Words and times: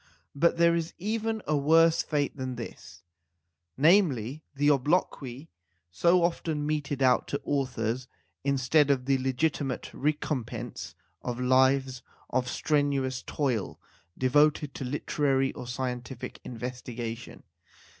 But 0.33 0.57
there 0.57 0.73
is 0.73 0.95
even 0.97 1.43
a 1.45 1.55
worse 1.55 2.01
fate 2.01 2.35
than 2.35 2.55
this, 2.55 3.03
namely, 3.77 4.41
the 4.55 4.71
obloquy 4.71 5.51
so 5.91 6.23
often 6.23 6.65
meted 6.65 7.03
out 7.03 7.27
to 7.27 7.41
authors 7.45 8.07
instead 8.43 8.89
of 8.89 9.05
the 9.05 9.19
legiti 9.19 9.63
mate 9.63 9.93
recompense 9.93 10.95
of 11.21 11.39
lives 11.39 12.01
of 12.31 12.49
strenuous 12.49 13.21
toil 13.21 13.79
devoted 14.17 14.73
to 14.73 14.83
literary 14.85 15.53
or 15.53 15.67
scientific 15.67 16.39
investigation. 16.43 17.43